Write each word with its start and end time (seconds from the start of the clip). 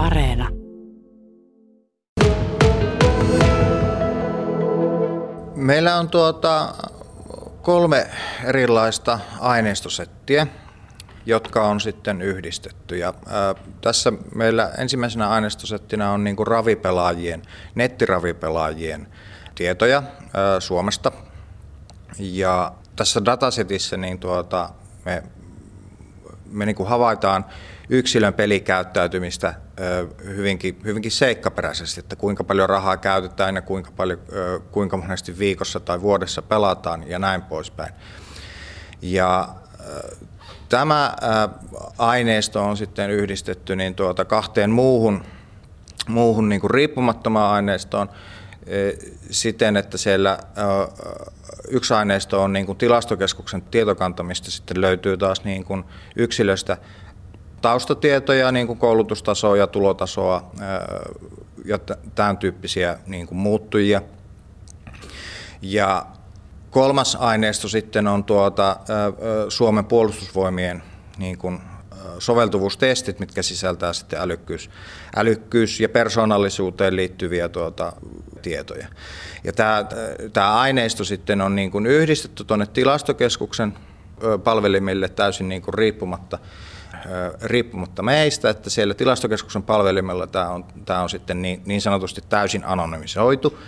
Areena. 0.00 0.48
Meillä 5.54 5.96
on 5.96 6.08
tuota 6.08 6.74
kolme 7.62 8.06
erilaista 8.44 9.18
aineistosettiä, 9.40 10.46
jotka 11.26 11.66
on 11.66 11.80
sitten 11.80 12.22
yhdistetty. 12.22 12.96
Ja, 12.96 13.14
ää, 13.26 13.54
tässä 13.80 14.12
meillä 14.34 14.70
ensimmäisenä 14.78 15.28
aineistosettinä 15.28 16.10
on 16.10 16.24
niin 16.24 16.36
kuin 16.36 16.46
ravipelaajien, 16.46 17.42
nettiravipelaajien 17.74 19.06
tietoja 19.54 20.02
ää, 20.34 20.60
Suomesta. 20.60 21.12
Ja 22.18 22.72
tässä 22.96 23.24
datasetissä 23.24 23.96
niin 23.96 24.18
tuota, 24.18 24.70
me, 25.04 25.22
me 26.50 26.66
niin 26.66 26.76
kuin 26.76 26.88
havaitaan 26.88 27.44
yksilön 27.90 28.34
pelikäyttäytymistä 28.34 29.54
hyvinkin, 30.24 30.80
hyvinkin 30.84 31.10
seikkaperäisesti, 31.10 32.00
että 32.00 32.16
kuinka 32.16 32.44
paljon 32.44 32.68
rahaa 32.68 32.96
käytetään 32.96 33.54
ja 33.54 33.62
kuinka, 33.62 33.90
paljon, 33.96 34.18
kuinka 34.70 34.96
monesti 34.96 35.38
viikossa 35.38 35.80
tai 35.80 36.00
vuodessa 36.00 36.42
pelataan 36.42 37.08
ja 37.08 37.18
näin 37.18 37.42
poispäin. 37.42 37.92
Ja 39.02 39.48
tämä 40.68 41.16
aineisto 41.98 42.64
on 42.64 42.76
sitten 42.76 43.10
yhdistetty 43.10 43.76
niin 43.76 43.94
tuota 43.94 44.24
kahteen 44.24 44.70
muuhun, 44.70 45.24
muuhun 46.08 46.48
niin 46.48 46.60
kuin 46.60 46.70
riippumattomaan 46.70 47.54
aineistoon 47.54 48.08
siten, 49.30 49.76
että 49.76 49.98
siellä 49.98 50.38
yksi 51.68 51.94
aineisto 51.94 52.42
on 52.42 52.52
niin 52.52 52.66
kuin 52.66 52.78
tilastokeskuksen 52.78 53.62
tietokantamista, 53.62 54.50
sitten 54.50 54.80
löytyy 54.80 55.16
taas 55.16 55.44
niin 55.44 55.64
kuin 55.64 55.84
yksilöstä 56.16 56.76
taustatietoja, 57.62 58.52
niin 58.52 58.66
kuin 58.66 58.78
koulutustasoa 58.78 59.56
ja 59.56 59.66
tulotasoa 59.66 60.50
ja 61.64 61.78
tämän 62.14 62.38
tyyppisiä 62.38 62.98
niin 63.06 63.26
kuin 63.26 63.38
muuttujia. 63.38 64.02
Ja 65.62 66.06
kolmas 66.70 67.16
aineisto 67.20 67.68
sitten 67.68 68.06
on 68.06 68.24
tuota, 68.24 68.76
Suomen 69.48 69.84
puolustusvoimien 69.84 70.82
niin 71.18 71.38
kuin 71.38 71.60
soveltuvuustestit, 72.18 73.18
mitkä 73.18 73.42
sisältää 73.42 73.92
sitten 73.92 74.20
älykkyys, 74.20 74.70
älykkyys 75.16 75.80
ja 75.80 75.88
persoonallisuuteen 75.88 76.96
liittyviä 76.96 77.48
tuota, 77.48 77.92
tietoja. 78.42 78.86
Ja 79.44 79.52
tämä, 79.52 79.84
tämä 80.32 80.60
aineisto 80.60 81.04
sitten 81.04 81.40
on 81.40 81.56
niin 81.56 81.70
kuin 81.70 81.86
yhdistetty 81.86 82.44
tuonne 82.44 82.66
tilastokeskuksen 82.66 83.74
palvelimille 84.44 85.08
täysin 85.08 85.48
niin 85.48 85.62
kuin 85.62 85.74
riippumatta 85.74 86.38
riippumatta 87.42 88.02
meistä, 88.02 88.50
että 88.50 88.70
siellä 88.70 88.94
tilastokeskuksen 88.94 89.62
palvelimella 89.62 90.26
tämä 90.26 90.48
on, 90.48 90.64
tämä 90.84 91.02
on 91.02 91.10
sitten 91.10 91.42
niin, 91.42 91.62
niin 91.66 91.80
sanotusti 91.80 92.22
täysin 92.28 92.64
anonymisoitu, 92.64 93.58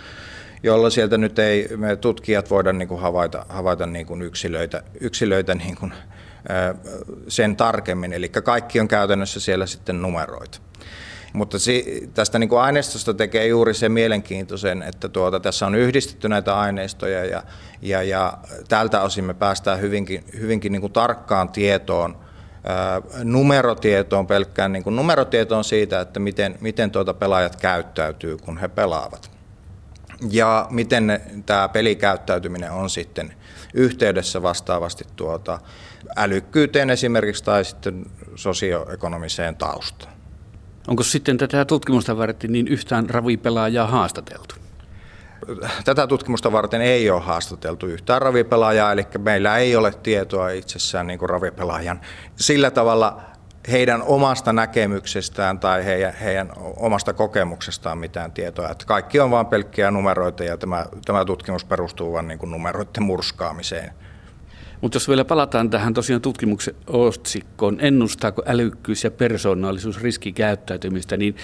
jolloin 0.63 0.91
sieltä 0.91 1.17
nyt 1.17 1.39
ei 1.39 1.69
me 1.77 1.95
tutkijat 1.95 2.49
voida 2.49 2.73
niin 2.73 2.87
kuin 2.87 3.01
havaita, 3.01 3.45
havaita 3.49 3.85
niin 3.85 4.05
kuin 4.05 4.21
yksilöitä, 4.21 4.83
yksilöitä 4.99 5.55
niin 5.55 5.75
kuin, 5.75 5.93
sen 7.27 7.55
tarkemmin, 7.55 8.13
eli 8.13 8.29
kaikki 8.29 8.79
on 8.79 8.87
käytännössä 8.87 9.39
siellä 9.39 9.65
sitten 9.65 10.01
numeroita. 10.01 10.59
Mutta 11.33 11.57
tästä 12.13 12.39
niin 12.39 12.49
kuin 12.49 12.61
aineistosta 12.61 13.13
tekee 13.13 13.47
juuri 13.47 13.73
se 13.73 13.89
mielenkiintoisen, 13.89 14.83
että 14.83 15.09
tuota, 15.09 15.39
tässä 15.39 15.65
on 15.65 15.75
yhdistetty 15.75 16.29
näitä 16.29 16.59
aineistoja 16.59 17.25
ja, 17.25 17.43
ja, 17.81 18.03
ja 18.03 18.37
tältä 18.69 19.01
osin 19.01 19.25
me 19.25 19.33
päästään 19.33 19.81
hyvinkin, 19.81 20.23
hyvinkin 20.39 20.71
niin 20.71 20.81
kuin 20.81 20.93
tarkkaan 20.93 21.49
tietoon 21.49 22.22
numerotietoon, 23.23 24.27
pelkkään 24.27 24.73
niin 24.73 24.83
kuin 24.83 24.95
numerotietoon 24.95 25.63
siitä, 25.63 26.01
että 26.01 26.19
miten, 26.19 26.57
miten 26.61 26.91
tuota 26.91 27.13
pelaajat 27.13 27.55
käyttäytyy, 27.55 28.37
kun 28.37 28.57
he 28.57 28.67
pelaavat. 28.67 29.31
Ja 30.31 30.67
miten 30.69 31.07
ne, 31.07 31.21
tämä 31.45 31.69
pelikäyttäytyminen 31.69 32.71
on 32.71 32.89
sitten 32.89 33.33
yhteydessä 33.73 34.41
vastaavasti 34.41 35.05
tuota 35.15 35.59
älykkyyteen 36.15 36.89
esimerkiksi 36.89 37.43
tai 37.43 37.65
sitten 37.65 38.05
sosioekonomiseen 38.35 39.55
taustaan. 39.55 40.13
Onko 40.87 41.03
sitten 41.03 41.37
tätä 41.37 41.65
tutkimusta 41.65 42.17
varten 42.17 42.51
niin 42.51 42.67
yhtään 42.67 43.09
ravipelaajaa 43.09 43.87
haastateltu? 43.87 44.62
Tätä 45.85 46.07
tutkimusta 46.07 46.51
varten 46.51 46.81
ei 46.81 47.09
ole 47.09 47.21
haastateltu 47.21 47.85
yhtään 47.85 48.21
ravipelaajaa, 48.21 48.91
eli 48.91 49.07
meillä 49.17 49.57
ei 49.57 49.75
ole 49.75 49.91
tietoa 49.91 50.49
itsessään 50.49 51.07
niin 51.07 51.19
kuin 51.19 51.29
ravipelaajan 51.29 52.01
sillä 52.35 52.71
tavalla 52.71 53.21
heidän 53.71 54.03
omasta 54.03 54.53
näkemyksestään 54.53 55.59
tai 55.59 55.85
heidän, 55.85 56.13
heidän 56.13 56.51
omasta 56.77 57.13
kokemuksestaan 57.13 57.97
mitään 57.97 58.31
tietoa. 58.31 58.69
Että 58.69 58.85
kaikki 58.85 59.19
on 59.19 59.31
vain 59.31 59.45
pelkkiä 59.45 59.91
numeroita 59.91 60.43
ja 60.43 60.57
tämä, 60.57 60.85
tämä 61.05 61.25
tutkimus 61.25 61.65
perustuu 61.65 62.13
vain 62.13 62.27
niin 62.27 62.39
kuin 62.39 62.51
numeroiden 62.51 63.03
murskaamiseen. 63.03 63.93
Mutta 64.83 64.95
jos 64.95 65.09
vielä 65.09 65.25
palataan 65.25 65.69
tähän 65.69 65.93
tosiaan 65.93 66.21
tutkimuksen 66.21 66.75
otsikkoon, 66.87 67.77
ennustaako 67.79 68.43
älykkyys 68.45 69.03
ja 69.03 69.11
persoonallisuus 69.11 70.01
riskikäyttäytymistä, 70.01 71.17
niin 71.17 71.35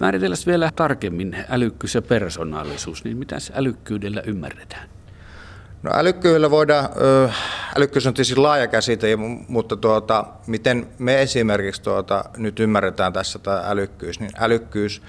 määritellään 0.00 0.42
vielä 0.46 0.70
tarkemmin 0.76 1.36
älykkyys 1.48 1.94
ja 1.94 2.02
persoonallisuus, 2.02 3.04
niin 3.04 3.16
mitä 3.16 3.36
älykkyydellä 3.54 4.22
ymmärretään? 4.26 4.88
No 5.82 5.90
älykkyydellä 5.94 6.50
voidaan, 6.50 6.88
älykkyys 7.76 8.06
on 8.06 8.14
tietysti 8.14 8.36
laaja 8.36 8.66
käsite, 8.66 9.16
mutta 9.48 9.76
tuota, 9.76 10.24
miten 10.46 10.86
me 10.98 11.22
esimerkiksi 11.22 11.82
tuota, 11.82 12.24
nyt 12.36 12.60
ymmärretään 12.60 13.12
tässä 13.12 13.38
tämä 13.38 13.62
älykkyys, 13.66 14.20
niin 14.20 14.30
älykkyys 14.38 15.02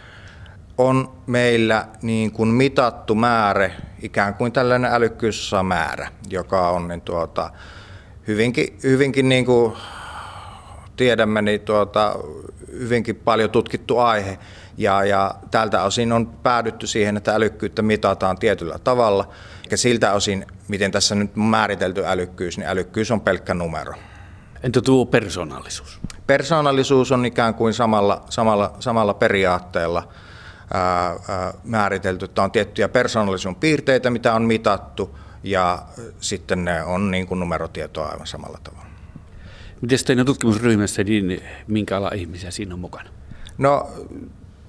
on 0.77 1.11
meillä 1.27 1.87
niin 2.01 2.31
kuin 2.31 2.49
mitattu 2.49 3.15
määrä, 3.15 3.71
ikään 4.01 4.33
kuin 4.33 4.51
tällainen 4.51 4.91
älykkyysamäärä, 4.93 6.07
joka 6.29 6.69
on 6.69 6.87
niin 6.87 7.01
tuota, 7.01 7.49
hyvinkin, 8.27 8.79
hyvinkin 8.83 9.29
niin 9.29 9.45
kuin 9.45 9.73
tiedämme, 10.97 11.41
niin 11.41 11.61
tuota, 11.61 12.15
hyvinkin 12.71 13.15
paljon 13.15 13.49
tutkittu 13.49 13.97
aihe. 13.97 14.39
Ja, 14.77 15.03
ja 15.03 15.35
tältä 15.51 15.83
osin 15.83 16.11
on 16.11 16.27
päädytty 16.27 16.87
siihen, 16.87 17.17
että 17.17 17.35
älykkyyttä 17.35 17.81
mitataan 17.81 18.37
tietyllä 18.37 18.79
tavalla. 18.79 19.27
Ja 19.71 19.77
siltä 19.77 20.13
osin, 20.13 20.45
miten 20.67 20.91
tässä 20.91 21.15
nyt 21.15 21.35
määritelty 21.35 22.05
älykkyys, 22.05 22.57
niin 22.57 22.69
älykkyys 22.69 23.11
on 23.11 23.21
pelkkä 23.21 23.53
numero. 23.53 23.93
Entä 24.63 24.81
tuo 24.81 25.05
persoonallisuus? 25.05 25.99
Persoonallisuus 26.27 27.11
on 27.11 27.25
ikään 27.25 27.53
kuin 27.53 27.73
samalla, 27.73 28.25
samalla, 28.29 28.75
samalla 28.79 29.13
periaatteella 29.13 30.07
määritelty, 31.63 32.25
että 32.25 32.43
on 32.43 32.51
tiettyjä 32.51 32.89
persoonallisuuden 32.89 33.59
piirteitä, 33.59 34.09
mitä 34.09 34.33
on 34.33 34.41
mitattu, 34.41 35.17
ja 35.43 35.83
sitten 36.19 36.65
ne 36.65 36.83
on 36.83 37.11
niin 37.11 37.27
kuin 37.27 37.39
numerotietoa 37.39 38.07
aivan 38.07 38.27
samalla 38.27 38.59
tavalla. 38.63 38.85
Miten 39.81 39.99
teidän 40.05 40.25
tutkimusryhmässä, 40.25 41.03
niin 41.03 41.43
minkä 41.67 41.97
ala 41.97 42.11
ihmisiä 42.15 42.51
siinä 42.51 42.73
on 42.73 42.79
mukana? 42.79 43.09
No, 43.57 43.91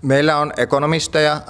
meillä 0.02 0.36
on 0.36 0.52
ekonomisteja, 0.56 1.40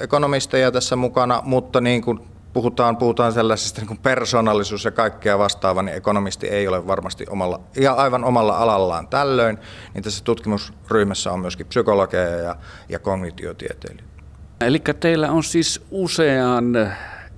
ekonomisteja 0.00 0.72
tässä 0.72 0.96
mukana, 0.96 1.42
mutta 1.44 1.80
niin 1.80 2.02
kuin 2.02 2.20
puhutaan, 2.54 2.96
puhutaan 2.96 3.32
sellaisesta 3.32 3.80
niin 3.80 3.88
kuin 3.88 3.98
persoonallisuus 3.98 4.84
ja 4.84 4.90
kaikkea 4.90 5.38
vastaava, 5.38 5.82
niin 5.82 5.96
ekonomisti 5.96 6.46
ei 6.46 6.68
ole 6.68 6.86
varmasti 6.86 7.26
omalla, 7.30 7.60
ja 7.76 7.92
aivan 7.92 8.24
omalla 8.24 8.58
alallaan 8.58 9.08
tällöin, 9.08 9.58
niin 9.94 10.04
tässä 10.04 10.24
tutkimusryhmässä 10.24 11.32
on 11.32 11.40
myöskin 11.40 11.66
psykologeja 11.66 12.36
ja, 12.36 12.56
ja 12.88 12.98
kognitiotieteilijöitä. 12.98 14.14
Eli 14.60 14.82
teillä 15.00 15.30
on 15.30 15.44
siis 15.44 15.82
usean 15.90 16.74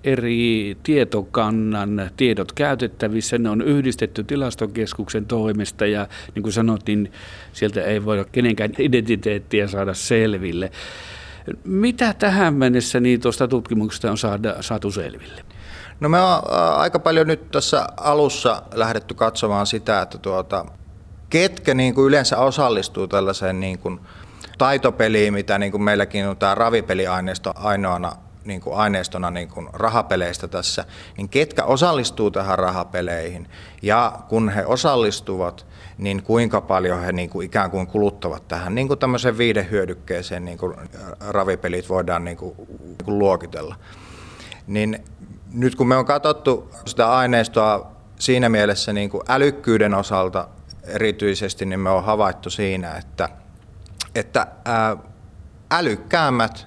eri 0.04 0.76
tietokannan 0.82 2.10
tiedot 2.16 2.52
käytettävissä. 2.52 3.38
Ne 3.38 3.50
on 3.50 3.62
yhdistetty 3.62 4.24
tilastokeskuksen 4.24 5.26
toimesta 5.26 5.86
ja 5.86 6.08
niin 6.34 6.42
kuin 6.42 6.52
sanottiin, 6.52 7.12
sieltä 7.52 7.82
ei 7.82 8.04
voida 8.04 8.24
kenenkään 8.24 8.70
identiteettiä 8.78 9.66
saada 9.66 9.94
selville. 9.94 10.70
Mitä 11.64 12.14
tähän 12.14 12.54
mennessä 12.54 13.00
niin 13.00 13.20
tuosta 13.20 13.48
tutkimuksesta 13.48 14.10
on 14.10 14.18
saada, 14.18 14.62
saatu 14.62 14.90
selville? 14.90 15.44
No 16.00 16.08
me 16.08 16.20
on 16.20 16.42
aika 16.76 16.98
paljon 16.98 17.26
nyt 17.26 17.50
tässä 17.50 17.86
alussa 17.96 18.62
lähdetty 18.74 19.14
katsomaan 19.14 19.66
sitä, 19.66 20.02
että 20.02 20.18
tuota, 20.18 20.66
ketkä 21.30 21.74
niin 21.74 21.94
kuin 21.94 22.08
yleensä 22.08 22.38
osallistuu 22.38 23.08
tällaiseen 23.08 23.60
niin 23.60 23.78
kuin 23.78 24.00
taitopeliin, 24.58 25.34
mitä 25.34 25.58
niin 25.58 25.72
kuin 25.72 25.82
meilläkin 25.82 26.28
on 26.28 26.36
tämä 26.36 26.54
ravipeliaineisto 26.54 27.52
ainoana 27.56 28.12
niin 28.46 28.60
kuin 28.60 28.76
aineistona 28.76 29.30
niin 29.30 29.48
kuin 29.48 29.68
rahapeleistä 29.72 30.48
tässä, 30.48 30.84
niin 31.16 31.28
ketkä 31.28 31.64
osallistuu 31.64 32.30
tähän 32.30 32.58
rahapeleihin 32.58 33.48
ja 33.82 34.18
kun 34.28 34.48
he 34.48 34.66
osallistuvat, 34.66 35.66
niin 35.98 36.22
kuinka 36.22 36.60
paljon 36.60 37.00
he 37.00 37.12
niin 37.12 37.30
kuin 37.30 37.46
ikään 37.46 37.70
kuin 37.70 37.86
kuluttavat 37.86 38.48
tähän 38.48 38.74
niin 38.74 38.88
kuin 38.88 38.98
tämmöiseen 38.98 39.38
viidehyödykkeeseen 39.38 40.44
niin 40.44 40.58
kuin 40.58 40.76
ravipelit 41.28 41.88
voidaan 41.88 42.24
niin 42.24 42.36
kuin, 42.36 42.56
niin 42.56 42.98
kuin 43.04 43.18
luokitella. 43.18 43.76
Niin 44.66 45.04
nyt 45.52 45.74
kun 45.74 45.88
me 45.88 45.96
on 45.96 46.04
katsottu 46.04 46.70
sitä 46.84 47.12
aineistoa 47.12 47.92
siinä 48.18 48.48
mielessä 48.48 48.92
niin 48.92 49.10
kuin 49.10 49.22
älykkyyden 49.28 49.94
osalta 49.94 50.48
erityisesti, 50.82 51.66
niin 51.66 51.80
me 51.80 51.90
on 51.90 52.04
havaittu 52.04 52.50
siinä, 52.50 52.96
että 52.96 53.28
että 54.14 54.46
älykkäämmät 55.70 56.66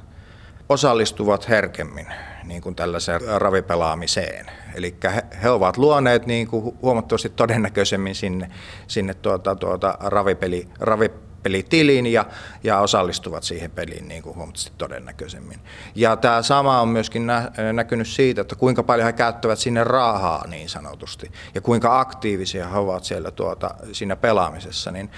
osallistuvat 0.69 1.49
herkemmin 1.49 2.07
niin 2.43 2.61
kuin 2.61 2.75
tällaiseen 2.75 3.21
ravipelaamiseen. 3.37 4.45
Eli 4.75 4.95
he, 5.03 5.23
he 5.43 5.49
ovat 5.49 5.77
luoneet 5.77 6.25
niin 6.25 6.47
kuin 6.47 6.77
huomattavasti 6.81 7.29
todennäköisemmin 7.29 8.15
sinne, 8.15 8.51
sinne 8.87 9.13
tuota, 9.13 9.55
tuota 9.55 9.97
ravipeli, 9.99 10.67
ravipelitilin 10.79 12.07
ja, 12.07 12.25
ja 12.63 12.79
osallistuvat 12.79 13.43
siihen 13.43 13.71
peliin 13.71 14.07
niin 14.07 14.23
kuin 14.23 14.35
huomattavasti 14.35 14.71
todennäköisemmin. 14.77 15.59
Ja 15.95 16.15
tämä 16.15 16.41
sama 16.41 16.81
on 16.81 16.87
myöskin 16.87 17.27
nä, 17.27 17.51
näkynyt 17.73 18.07
siitä, 18.07 18.41
että 18.41 18.55
kuinka 18.55 18.83
paljon 18.83 19.05
he 19.05 19.13
käyttävät 19.13 19.59
sinne 19.59 19.83
rahaa 19.83 20.47
niin 20.47 20.69
sanotusti 20.69 21.31
ja 21.55 21.61
kuinka 21.61 21.99
aktiivisia 21.99 22.67
he 22.67 22.77
ovat 22.77 23.03
siellä 23.03 23.31
tuota, 23.31 23.75
siinä 23.91 24.15
pelaamisessa. 24.15 24.91
Niin 24.91 25.11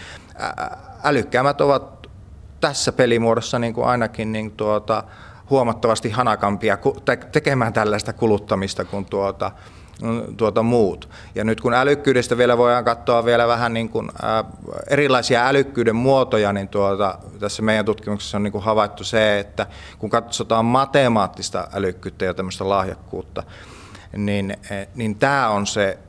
älykkäämät 1.03 1.61
ovat 1.61 2.07
tässä 2.61 2.91
pelimuodossa 2.91 3.59
niin 3.59 3.73
kuin 3.73 3.87
ainakin 3.87 4.31
niin 4.31 4.51
tuota, 4.51 5.03
huomattavasti 5.51 6.09
hanakampia 6.09 6.77
tekemään 7.31 7.73
tällaista 7.73 8.13
kuluttamista 8.13 8.85
kuin 8.85 9.05
tuota, 9.05 9.51
tuota 10.37 10.63
muut. 10.63 11.09
Ja 11.35 11.43
nyt 11.43 11.61
kun 11.61 11.73
älykkyydestä 11.73 12.37
vielä 12.37 12.57
voidaan 12.57 12.85
katsoa 12.85 13.25
vielä 13.25 13.47
vähän 13.47 13.73
niin 13.73 13.89
kuin, 13.89 14.09
erilaisia 14.89 15.47
älykkyyden 15.47 15.95
muotoja, 15.95 16.53
niin 16.53 16.67
tuota, 16.67 17.19
tässä 17.39 17.61
meidän 17.61 17.85
tutkimuksessa 17.85 18.37
on 18.37 18.43
niin 18.43 18.51
kuin 18.51 18.63
havaittu 18.63 19.03
se, 19.03 19.39
että 19.39 19.67
kun 19.99 20.09
katsotaan 20.09 20.65
matemaattista 20.65 21.67
älykkyyttä 21.73 22.25
ja 22.25 22.33
tämmöistä 22.33 22.69
lahjakkuutta, 22.69 23.43
niin, 24.17 24.51
e, 24.51 24.87
niin 24.95 25.15
tämä 25.15 25.49
on 25.49 25.67
se 25.67 25.99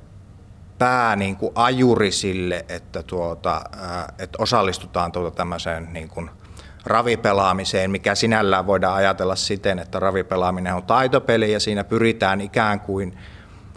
pää 0.78 1.16
niin 1.16 1.36
kuin 1.36 1.52
ajuri 1.54 2.12
sille, 2.12 2.64
että, 2.68 3.02
tuota, 3.02 3.64
että 4.18 4.38
osallistutaan 4.38 5.12
tuota 5.12 5.36
tämmöiseen 5.36 5.88
niin 5.92 6.08
kuin 6.08 6.30
ravipelaamiseen, 6.84 7.90
mikä 7.90 8.14
sinällään 8.14 8.66
voidaan 8.66 8.94
ajatella 8.94 9.36
siten, 9.36 9.78
että 9.78 10.00
ravipelaaminen 10.00 10.74
on 10.74 10.82
taitopeli 10.82 11.52
ja 11.52 11.60
siinä 11.60 11.84
pyritään 11.84 12.40
ikään 12.40 12.80
kuin 12.80 13.18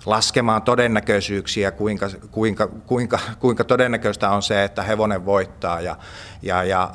laskemaan 0.05 0.61
todennäköisyyksiä, 0.61 1.71
kuinka, 1.71 2.09
kuinka, 2.31 2.67
kuinka, 2.67 3.19
kuinka 3.39 3.63
todennäköistä 3.63 4.29
on 4.29 4.43
se, 4.43 4.63
että 4.63 4.83
hevonen 4.83 5.25
voittaa 5.25 5.81
ja, 5.81 5.95
ja, 6.41 6.63
ja 6.63 6.91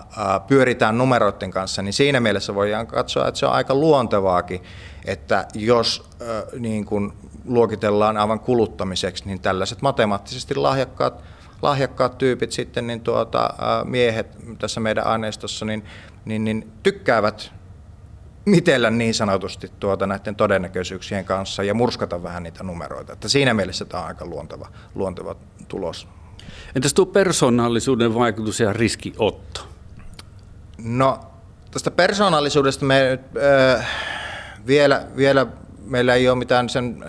pyöritään 0.48 0.98
numeroiden 0.98 1.50
kanssa, 1.50 1.82
niin 1.82 1.92
siinä 1.92 2.20
mielessä 2.20 2.54
voidaan 2.54 2.86
katsoa, 2.86 3.28
että 3.28 3.40
se 3.40 3.46
on 3.46 3.52
aika 3.52 3.74
luontevaakin, 3.74 4.62
että 5.04 5.46
jos 5.54 6.10
niin 6.58 6.84
kuin 6.84 7.12
luokitellaan 7.44 8.16
aivan 8.16 8.40
kuluttamiseksi, 8.40 9.24
niin 9.26 9.40
tällaiset 9.40 9.82
matemaattisesti 9.82 10.54
lahjakkaat 10.54 11.22
lahjakkaat 11.62 12.18
tyypit 12.18 12.52
sitten, 12.52 12.86
niin 12.86 13.00
tuota, 13.00 13.54
miehet 13.84 14.26
tässä 14.58 14.80
meidän 14.80 15.06
aineistossa, 15.06 15.64
niin, 15.64 15.84
niin, 16.24 16.44
niin 16.44 16.72
tykkäävät 16.82 17.52
mitellä 18.44 18.90
niin 18.90 19.14
sanotusti 19.14 19.70
tuota 19.80 20.06
näiden 20.06 20.36
todennäköisyyksien 20.36 21.24
kanssa 21.24 21.62
ja 21.62 21.74
murskata 21.74 22.22
vähän 22.22 22.42
niitä 22.42 22.64
numeroita. 22.64 23.12
Että 23.12 23.28
siinä 23.28 23.54
mielessä 23.54 23.84
tämä 23.84 24.02
on 24.02 24.08
aika 24.08 24.26
luonteva, 24.26 24.68
luonteva 24.94 25.36
tulos. 25.68 26.08
Entäs 26.76 26.94
tuo 26.94 27.06
persoonallisuuden 27.06 28.14
vaikutus 28.14 28.60
ja 28.60 28.72
riskiotto? 28.72 29.60
No 30.78 31.20
tästä 31.70 31.90
persoonallisuudesta 31.90 32.84
me 32.84 33.18
äh, 33.76 33.86
vielä, 34.66 35.06
vielä 35.16 35.46
meillä 35.84 36.14
ei 36.14 36.28
ole 36.28 36.38
mitään 36.38 36.68
sen 36.68 37.04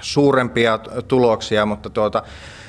suurempia 0.00 0.78
tuloksia, 1.08 1.66
mutta 1.66 1.90
tuota, 1.90 2.22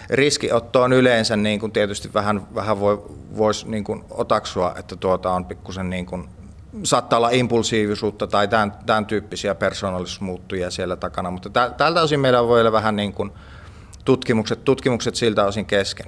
riskiotto 0.10 0.82
on 0.82 0.94
yleensä 0.94 1.36
niin 1.36 1.60
kuin 1.60 1.72
tietysti 1.72 2.10
vähän, 2.14 2.48
vähän 2.56 2.80
voi, 2.80 3.04
voisi 3.38 3.70
niin 3.70 3.84
kuin 3.84 4.04
otaksua, 4.10 4.76
että 4.80 4.96
tuota 4.96 5.32
on 5.32 5.46
pikkusen 5.46 5.90
niin 5.90 6.06
kuin, 6.06 6.30
saattaa 6.84 7.18
olla 7.18 7.30
impulsiivisuutta 7.30 8.28
tai 8.28 8.48
tämän, 8.48 8.74
tämän 8.86 9.06
tyyppisiä 9.06 9.56
persoonallisuusmuuttujia 9.56 10.72
siellä 10.72 10.96
takana, 10.96 11.32
mutta 11.32 11.50
tältä 11.78 12.02
osin 12.02 12.20
meillä 12.20 12.48
voi 12.48 12.60
olla 12.60 12.72
vähän 12.72 12.96
niin 12.96 13.14
kuin 13.14 13.32
tutkimukset, 14.06 14.64
tutkimukset 14.64 15.16
siltä 15.16 15.46
osin 15.46 15.66
kesken. 15.66 16.06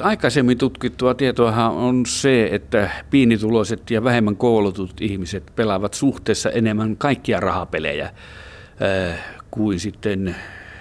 Aikaisemmin 0.00 0.58
tutkittua 0.58 1.14
tietoa 1.14 1.68
on 1.68 2.06
se, 2.06 2.48
että 2.52 2.90
pienituloiset 3.10 3.90
ja 3.90 4.04
vähemmän 4.04 4.36
koulutut 4.36 5.00
ihmiset 5.00 5.52
pelaavat 5.56 5.94
suhteessa 5.94 6.50
enemmän 6.50 6.96
kaikkia 6.96 7.40
rahapelejä 7.40 8.04
äh, 8.04 9.18
kuin 9.50 9.80
sitten 9.80 10.36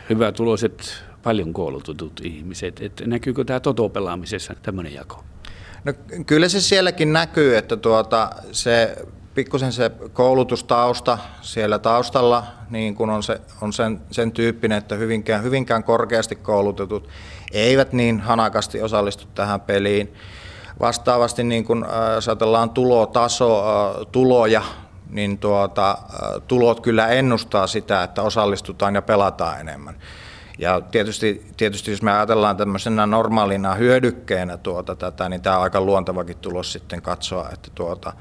hyvätuloiset 0.10 1.04
paljon 1.28 1.54
koulututut 1.54 2.22
ihmiset. 2.24 2.82
Et 2.82 3.02
näkyykö 3.06 3.44
tämä 3.44 3.60
totopelaamisessa 3.60 4.56
tämmöinen 4.62 4.94
jako? 4.94 5.24
No, 5.84 5.94
kyllä 6.26 6.50
se 6.50 6.62
sielläkin 6.62 7.14
näkyy, 7.14 7.58
että 7.58 7.78
tuota, 7.78 8.30
se 8.52 8.96
pikkusen 9.36 9.72
se 9.72 9.92
koulutustausta 10.14 11.18
siellä 11.42 11.80
taustalla 11.80 12.44
niin 12.70 12.96
kun 12.96 13.10
on, 13.10 13.24
se, 13.24 13.42
on 13.62 13.74
sen, 13.74 14.02
sen 14.12 14.32
tyyppinen, 14.32 14.78
että 14.78 14.96
hyvinkään, 14.96 15.44
hyvinkään 15.44 15.84
korkeasti 15.84 16.36
koulutetut 16.36 17.10
eivät 17.52 17.94
niin 17.94 18.20
hanakasti 18.20 18.82
osallistu 18.82 19.26
tähän 19.36 19.62
peliin. 19.62 20.14
Vastaavasti 20.80 21.44
niin 21.44 21.66
kun 21.66 21.84
äh, 21.84 21.92
ajatellaan 22.28 22.70
tulotaso, 22.70 23.60
äh, 23.60 24.08
tuloja, 24.12 24.62
niin 25.10 25.38
tuota, 25.38 25.92
äh, 25.92 26.42
tulot 26.48 26.80
kyllä 26.80 27.08
ennustaa 27.08 27.68
sitä, 27.68 28.04
että 28.04 28.22
osallistutaan 28.22 28.96
ja 28.96 29.02
pelataan 29.02 29.60
enemmän. 29.60 29.96
Ja 30.60 30.82
tietysti, 30.82 31.46
tietysti 31.58 31.92
jos 31.92 32.02
me 32.02 32.12
ajatellaan 32.12 32.58
tämmöisenä 32.58 33.06
normaalina 33.06 33.76
hyödykkeenä 33.76 34.58
tuota 34.58 34.96
tätä, 34.96 35.30
niin 35.30 35.42
tämä 35.42 35.58
on 35.58 35.64
aika 35.64 35.82
luontevakin 35.82 36.38
tulos 36.38 36.74
sitten 36.74 37.02
katsoa, 37.02 37.50
että 37.54 37.72
tuota, 37.76 38.14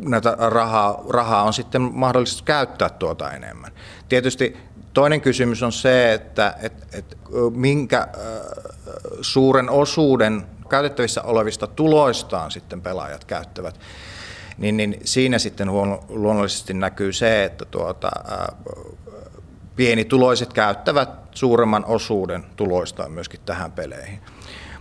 näitä 0.00 0.36
rahaa, 0.38 1.04
rahaa 1.08 1.42
on 1.42 1.52
sitten 1.52 1.82
mahdollista 1.82 2.42
käyttää 2.44 2.88
tuota 2.88 3.32
enemmän. 3.32 3.72
Tietysti 4.08 4.56
toinen 4.92 5.20
kysymys 5.20 5.62
on 5.62 5.72
se, 5.72 6.12
että 6.12 6.54
et, 6.62 6.72
et, 6.92 7.18
minkä 7.50 7.98
äh, 7.98 8.08
suuren 9.20 9.70
osuuden 9.70 10.46
käytettävissä 10.68 11.22
olevista 11.22 11.66
tuloistaan 11.66 12.50
sitten 12.50 12.80
pelaajat 12.80 13.24
käyttävät. 13.24 13.80
Niin, 14.58 14.76
niin 14.76 15.00
siinä 15.04 15.38
sitten 15.38 15.68
luonnollisesti 16.08 16.74
näkyy 16.74 17.12
se, 17.12 17.44
että 17.44 17.64
tuota, 17.64 18.10
äh, 18.32 18.76
pienituloiset 19.76 20.52
käyttävät 20.52 21.25
suuremman 21.36 21.84
osuuden 21.84 22.46
tuloistaan 22.56 23.12
myöskin 23.12 23.40
tähän 23.46 23.72
peleihin. 23.72 24.20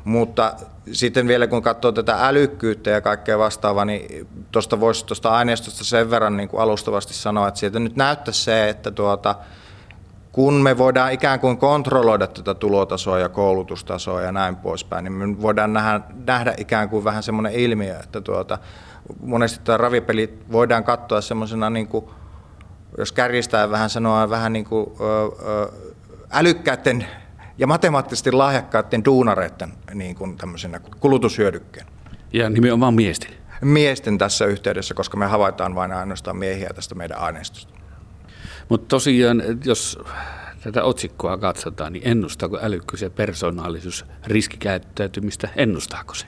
Mutta 0.04 0.54
sitten 0.92 1.28
vielä 1.28 1.48
kun 1.48 1.62
katsoo 1.62 1.92
tätä 1.92 2.28
älykkyyttä 2.28 2.90
ja 2.90 3.02
kaikkea 3.02 3.40
vastaavaa, 3.40 3.86
niin 3.86 4.28
tuosta 4.52 4.80
voisi 4.80 5.06
tuosta 5.06 5.30
aineistosta 5.30 5.84
sen 5.84 6.10
verran 6.10 6.38
niin 6.38 6.50
kuin 6.50 6.62
alustavasti 6.62 7.14
sanoa, 7.14 7.48
että 7.48 7.60
sieltä 7.60 7.80
nyt 7.80 7.96
näyttää 7.96 8.34
se, 8.34 8.70
että 8.70 8.92
tuota, 8.92 9.36
kun 10.32 10.54
me 10.54 10.78
voidaan 10.78 11.12
ikään 11.12 11.40
kuin 11.40 11.58
kontrolloida 11.58 12.28
tätä 12.28 12.54
tulotasoa 12.54 13.20
ja 13.20 13.30
koulutustasoa 13.30 14.22
ja 14.22 14.32
näin 14.32 14.56
poispäin, 14.56 15.04
niin 15.04 15.14
me 15.14 15.42
voidaan 15.42 15.74
nähdä, 15.74 16.02
nähdä 16.26 16.54
ikään 16.58 16.90
kuin 16.90 17.04
vähän 17.04 17.24
semmoinen 17.24 17.54
ilmiö, 17.54 18.00
että 18.00 18.22
tuota, 18.22 18.58
monesti 19.22 19.60
tämä 19.64 19.78
ravipeli 19.78 20.40
voidaan 20.52 20.84
katsoa 20.84 21.22
semmoisena 21.22 21.70
niin 21.70 21.88
kuin 21.88 22.06
jos 22.98 23.12
kärjistää 23.12 23.72
vähän 23.72 23.90
sanoa, 23.90 24.30
vähän 24.30 24.54
niin 24.54 24.66
kuin, 24.66 24.92
ö, 25.00 25.26
ö, 25.48 25.72
älykkäiden 26.36 27.08
ja 27.58 27.68
matemaattisesti 27.68 28.32
lahjakkaiden 28.32 29.06
duunareiden 29.06 29.74
niin 29.94 30.16
kuin 30.16 30.38
tämmöisenä 30.38 30.80
kulutushyödykkeen. 30.80 31.86
Ja 32.34 32.50
nimenomaan 32.50 32.94
miesten? 32.94 33.32
Miesten 33.62 34.18
tässä 34.18 34.46
yhteydessä, 34.46 34.94
koska 34.94 35.18
me 35.18 35.26
havaitaan 35.26 35.76
vain 35.76 35.92
ainoastaan 35.92 36.38
miehiä 36.38 36.70
tästä 36.76 36.96
meidän 36.96 37.18
aineistosta. 37.18 37.74
Mutta 38.70 38.88
tosiaan, 38.88 39.44
jos 39.66 40.00
tätä 40.62 40.84
otsikkoa 40.84 41.38
katsotaan, 41.38 41.94
niin 41.94 42.08
ennustaako 42.08 42.60
älykkyys 42.62 43.02
ja 43.02 43.10
persoonallisuus 43.10 44.06
riskikäyttäytymistä? 44.26 45.50
Ennustaako 45.56 46.14
se? 46.14 46.26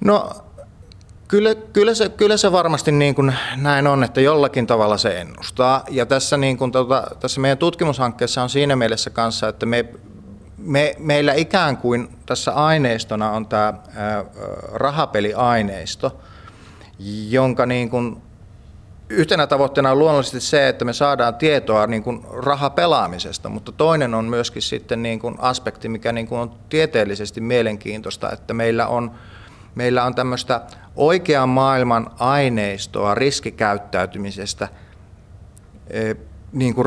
No 0.00 0.30
Kyllä, 1.28 1.54
kyllä, 1.54 1.94
se, 1.94 2.08
kyllä 2.08 2.36
se 2.36 2.52
varmasti 2.52 2.92
niin 2.92 3.14
kuin 3.14 3.34
näin 3.56 3.86
on, 3.86 4.04
että 4.04 4.20
jollakin 4.20 4.66
tavalla 4.66 4.96
se 4.96 5.20
ennustaa. 5.20 5.84
Ja 5.90 6.06
tässä, 6.06 6.36
niin 6.36 6.56
kuin, 6.56 6.72
tota, 6.72 7.04
tässä 7.20 7.40
meidän 7.40 7.58
tutkimushankkeessa 7.58 8.42
on 8.42 8.50
siinä 8.50 8.76
mielessä 8.76 9.10
kanssa, 9.10 9.48
että 9.48 9.66
me, 9.66 9.84
me, 10.58 10.94
meillä 10.98 11.34
ikään 11.34 11.76
kuin 11.76 12.08
tässä 12.26 12.52
aineistona 12.52 13.30
on 13.30 13.46
tämä 13.46 13.74
rahapeliaineisto, 14.72 16.20
jonka 17.28 17.66
niin 17.66 17.90
kuin, 17.90 18.22
yhtenä 19.08 19.46
tavoitteena 19.46 19.90
on 19.90 19.98
luonnollisesti 19.98 20.40
se, 20.40 20.68
että 20.68 20.84
me 20.84 20.92
saadaan 20.92 21.34
tietoa 21.34 21.86
niin 21.86 22.02
kuin 22.02 22.26
rahapelaamisesta, 22.32 23.48
mutta 23.48 23.72
toinen 23.72 24.14
on 24.14 24.24
myöskin 24.24 24.62
sitten 24.62 25.02
niin 25.02 25.18
kuin 25.18 25.34
aspekti, 25.38 25.88
mikä 25.88 26.12
niin 26.12 26.26
kuin 26.26 26.40
on 26.40 26.52
tieteellisesti 26.68 27.40
mielenkiintoista, 27.40 28.32
että 28.32 28.54
meillä 28.54 28.86
on, 28.86 29.10
meillä 29.74 30.04
on 30.04 30.14
tämmöistä 30.14 30.60
oikean 30.96 31.48
maailman 31.48 32.10
aineistoa 32.18 33.14
riskikäyttäytymisestä, 33.14 34.68
niin 36.52 36.74
kuin 36.74 36.86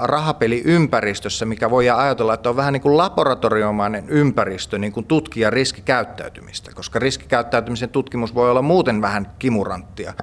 rahapeliympäristössä, 0.00 1.46
mikä 1.46 1.70
voi 1.70 1.90
ajatella, 1.90 2.34
että 2.34 2.48
on 2.48 2.56
vähän 2.56 2.72
niin 2.72 2.80
kuin 2.80 2.96
laboratoriomainen 2.96 4.08
ympäristö 4.08 4.78
niin 4.78 4.92
kuin 4.92 5.06
tutkia 5.06 5.50
riskikäyttäytymistä, 5.50 6.70
koska 6.74 6.98
riskikäyttäytymisen 6.98 7.88
tutkimus 7.88 8.34
voi 8.34 8.50
olla 8.50 8.62
muuten 8.62 9.02
vähän 9.02 9.30
kimuranttia. 9.38 10.14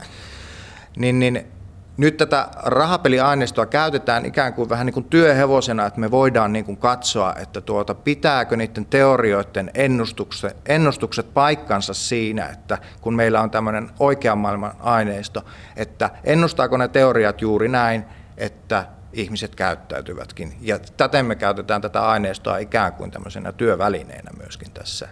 Niin, 0.97 1.19
niin 1.19 1.54
nyt 1.97 2.17
tätä 2.17 2.47
rahapeliaineistoa 2.63 3.65
käytetään 3.65 4.25
ikään 4.25 4.53
kuin 4.53 4.69
vähän 4.69 4.85
niin 4.85 4.93
kuin 4.93 5.05
työhevosena, 5.09 5.85
että 5.85 5.99
me 5.99 6.11
voidaan 6.11 6.53
niin 6.53 6.65
kuin 6.65 6.77
katsoa, 6.77 7.35
että 7.35 7.61
tuota, 7.61 7.95
pitääkö 7.95 8.57
niiden 8.57 8.85
teorioiden 8.85 9.71
ennustukset, 9.73 10.57
ennustukset 10.65 11.33
paikkansa 11.33 11.93
siinä, 11.93 12.45
että 12.45 12.77
kun 13.01 13.15
meillä 13.15 13.41
on 13.41 13.51
tämmöinen 13.51 13.89
oikean 13.99 14.37
maailman 14.37 14.73
aineisto, 14.79 15.45
että 15.75 16.09
ennustaako 16.23 16.77
ne 16.77 16.87
teoriat 16.87 17.41
juuri 17.41 17.67
näin, 17.67 18.05
että 18.37 18.85
ihmiset 19.13 19.55
käyttäytyvätkin. 19.55 20.53
Ja 20.61 20.79
täten 20.97 21.25
me 21.25 21.35
käytetään 21.35 21.81
tätä 21.81 22.07
aineistoa 22.07 22.57
ikään 22.57 22.93
kuin 22.93 23.11
tämmöisenä 23.11 23.51
työvälineenä 23.51 24.31
myöskin 24.37 24.71
tässä 24.71 25.09